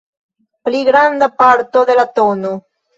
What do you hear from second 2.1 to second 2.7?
tn.